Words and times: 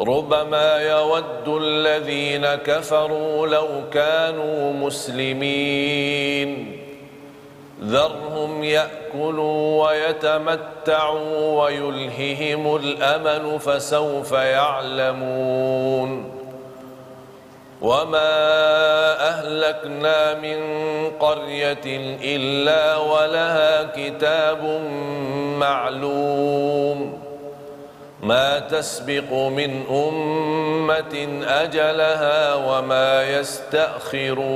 ربما 0.00 0.76
يود 0.76 1.62
الذين 1.62 2.46
كفروا 2.46 3.46
لو 3.46 3.68
كانوا 3.92 4.72
مسلمين. 4.72 6.80
ذرهم 7.82 8.64
يأكلوا 8.64 9.86
ويتمتعوا 9.86 11.62
ويلههم 11.62 12.76
الأمل 12.76 13.60
فسوف 13.60 14.32
يعلمون. 14.32 16.32
وما 17.82 18.32
أهلكنا 19.28 20.34
من 20.34 20.58
قرية 21.20 22.16
إلا 22.22 22.96
ولها 22.96 23.82
كتاب 23.82 24.64
معلوم. 25.58 27.15
ما 28.26 28.58
تسبق 28.58 29.32
من 29.32 29.84
أمة 29.90 31.44
أجلها 31.46 32.54
وما 32.54 33.38
يستأخرون. 33.38 34.46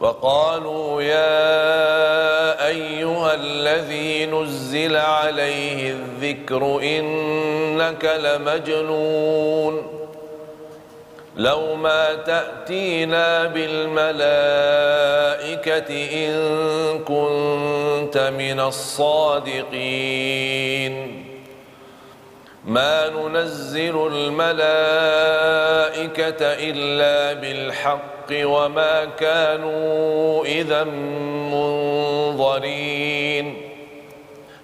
وقالوا 0.00 1.02
يا 1.02 2.66
أيها 2.66 3.34
الذي 3.34 4.26
نزل 4.26 4.96
عليه 4.96 5.90
الذكر 5.90 6.80
إنك 6.82 8.04
لمجنون. 8.04 9.99
لو 11.40 11.74
ما 11.74 12.14
تأتينا 12.14 13.46
بالملائكة 13.46 14.20
إن 16.12 16.34
كنت 17.04 18.32
من 18.38 18.60
الصادقين. 18.60 20.04
ما 22.64 23.08
ننزل 23.08 24.06
الملائكة 24.12 24.46
إلا 26.40 27.32
بالحق 27.40 28.30
وما 28.32 29.04
كانوا 29.04 30.44
إذا 30.44 30.84
منظرين. 32.34 33.69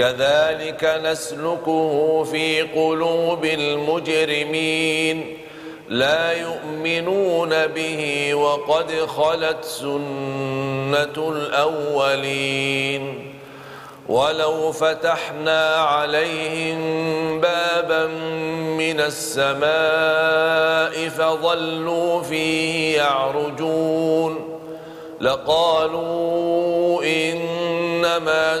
كذلك 0.00 1.00
نسلكه 1.04 2.24
في 2.24 2.62
قلوب 2.62 3.44
المجرمين. 3.44 5.36
لا 5.88 6.32
يؤمنون 6.32 7.66
به 7.66 8.34
وقد 8.34 8.92
خلت 8.92 9.64
سنة 9.64 11.30
الأولين. 11.36 13.26
ولو 14.08 14.72
فتحنا 14.72 15.74
عليهم 15.74 16.80
بابا 17.40 18.06
من 18.76 19.00
السماء 19.00 19.68
فظلوا 21.08 22.22
فيه 22.22 22.96
يعرجون. 22.96 24.60
لقالوا 25.20 27.02
إنما 27.04 28.60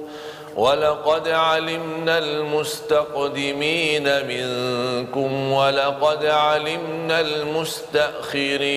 ولقد 0.55 1.27
علمنا 1.27 2.17
المستقدمين 2.17 4.03
منكم 4.27 5.51
ولقد 5.51 6.25
علمنا 6.25 7.19
المستأخرين 8.41 8.71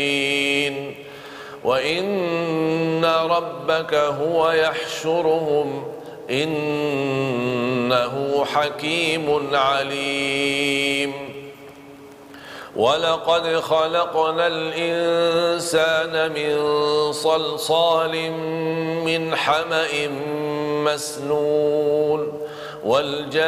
وإن 1.64 3.04
ربك 3.04 3.94
هو 3.94 4.50
يحشرهم 4.50 5.84
إنه 6.30 8.14
حكيم 8.44 9.50
عليم 9.52 11.33
ولقد 12.76 13.60
خلقنا 13.60 14.46
الانسان 14.46 16.32
من 16.32 16.56
صلصال 17.12 18.30
من 19.04 19.36
حما 19.36 19.86
مسنون 20.84 22.32
والجان 22.84 23.42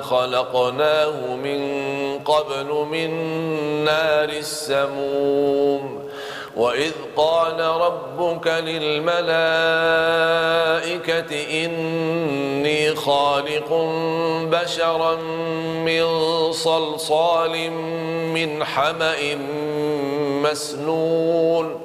خلقناه 0.00 1.34
من 1.44 1.60
قبل 2.24 2.66
من 2.90 3.10
نار 3.84 4.28
السموم 4.28 6.08
وإذ 6.56 6.92
قال 7.16 7.60
ربك 7.60 8.46
للملائكة 8.46 10.51
إني 11.32 12.94
خالق 12.94 13.72
بشرا 14.42 15.16
من 15.84 16.04
صلصال 16.52 17.70
من 18.34 18.64
حمأ 18.64 19.34
مسنون 20.42 21.80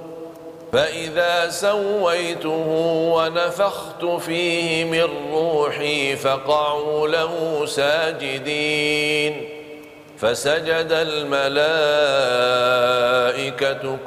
فإذا 0.73 1.49
سويته 1.49 2.65
ونفخت 3.13 4.05
فيه 4.05 4.83
من 4.83 5.07
روحي 5.33 6.15
فقعوا 6.15 7.07
له 7.07 7.65
ساجدين 7.65 9.49
فسجد 10.17 10.87
الملائكة 10.91 11.57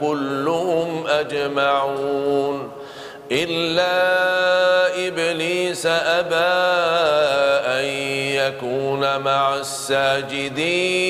كلهم 0.01 1.07
أجمعون 1.07 2.71
إلا 3.33 5.07
إبليس 5.09 5.87
أبى 5.87 6.35
أن 7.67 7.85
يكون 8.35 9.19
مع 9.19 9.57
الساجدين. 9.57 11.01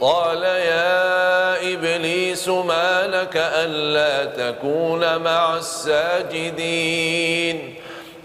قال 0.00 0.42
يا 0.42 1.72
إبليس 1.74 2.48
ما 2.48 3.06
لك 3.06 3.36
ألا 3.36 4.24
تكون 4.24 5.18
مع 5.18 5.56
الساجدين؟ 5.56 7.02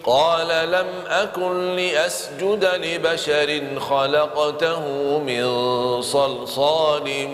قال 0.03 0.71
لم 0.71 0.87
أكن 1.09 1.75
لأسجد 1.75 2.65
لبشر 2.65 3.61
خلقته 3.79 4.79
من 5.19 5.45
صلصال 6.01 7.27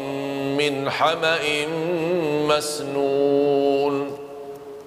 من 0.57 0.89
حمأ 0.89 1.67
مسنون. 2.47 4.12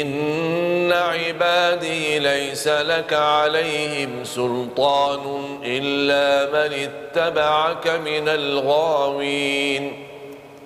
إن 0.00 0.92
عبادي 0.92 2.18
ليس 2.18 2.68
لك 2.68 3.12
عليهم 3.12 4.24
سلطان 4.24 5.20
إلا 5.64 6.52
من 6.52 6.72
اتبعك 6.72 7.86
من 7.88 8.28
الغاوين. 8.28 9.92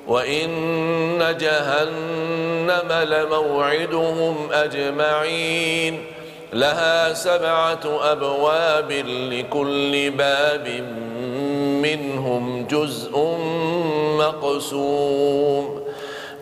وإن 0.07 1.37
جهنم 1.41 2.93
لموعدهم 2.93 4.49
أجمعين. 4.53 6.05
لها 6.53 7.15
سبعة 7.15 8.13
أبواب 8.13 8.93
لكل 9.09 10.11
باب 10.11 10.69
منهم 11.83 12.67
جزء 12.71 13.19
مقسوم. 14.19 15.86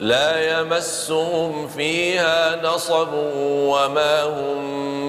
لا 0.00 0.60
يمسهم 0.60 1.68
فيها 1.68 2.62
نصب 2.62 3.08
وما 3.44 4.22
هم 4.22 4.64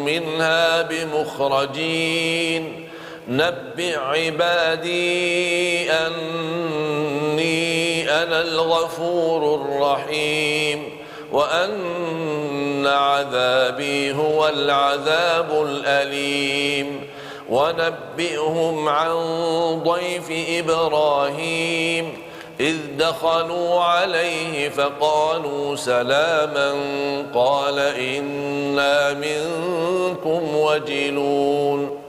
منها 0.05 0.81
بمخرجين. 0.81 2.89
نبئ 3.29 3.97
عبادي 3.97 5.91
أني 5.91 8.09
أنا 8.09 8.41
الغفور 8.41 9.55
الرحيم. 9.55 10.83
وأن 11.31 12.87
عذابي 12.87 14.13
هو 14.13 14.47
العذاب 14.47 15.67
الأليم. 15.69 17.01
ونبئهم 17.49 18.89
عن 18.89 19.15
ضيف 19.83 20.49
إبراهيم. 20.49 22.24
إذ 22.59 22.75
دخلوا 22.97 23.81
عليه 23.81 24.69
فقالوا 24.69 25.75
سلاما 25.75 26.73
قال 27.33 27.79
إنا 27.79 29.13
منكم 29.13 30.55
وجلون 30.55 31.99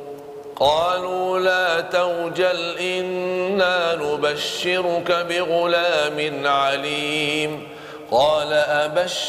قالوا 0.57 1.39
لا 1.39 1.81
توجل 1.81 2.79
إنا 2.79 3.95
نبشرك 3.95 5.27
بغلام 5.29 6.47
عليم 6.47 7.69
قال 8.11 8.53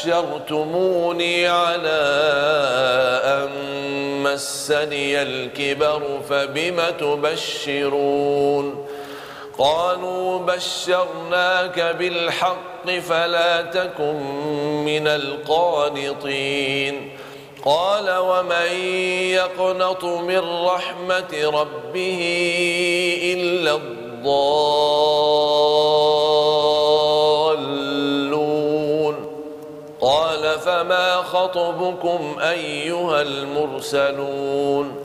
أبشرتموني 0.04 0.68
على 1.48 2.00
أن 3.24 3.48
مسني 4.22 5.22
الكبر 5.22 6.02
فبم 6.30 6.80
تبشرون 7.00 8.86
قالوا 9.58 10.38
بشرناك 10.38 11.80
بالحق 11.80 12.90
فلا 13.08 13.62
تكن 13.62 14.22
من 14.84 15.08
القانطين. 15.08 17.10
قال 17.64 18.18
ومن 18.18 18.72
يقنط 19.30 20.04
من 20.04 20.64
رحمة 20.64 21.32
ربه 21.32 22.20
إلا 23.36 23.74
الضالون. 23.74 24.08
قال 30.00 30.58
فما 30.58 31.16
خطبكم 31.16 32.36
أيها 32.40 33.22
المرسلون؟ 33.22 35.04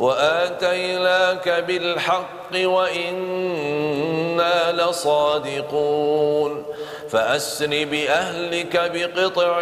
وآتيناك 0.00 1.48
بالحق 1.48 2.52
وإنا 2.54 3.92
لصادقون. 4.72 6.62
فأسر 7.10 7.66
بأهلك 7.66 8.90
بقطع 8.94 9.60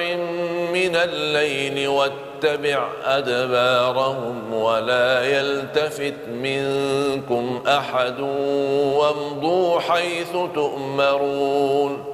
من 0.72 0.96
الليل 0.96 1.88
واتبع 1.88 2.88
أدبارهم 3.04 4.54
ولا 4.54 5.24
يلتفت 5.24 6.14
منكم 6.28 7.62
أحد 7.68 8.20
وامضوا 8.94 9.80
حيث 9.80 10.32
تؤمرون. 10.54 12.13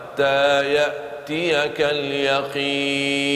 حتى 0.11 0.73
يأتيك 0.73 1.81
اليقين. 1.81 3.31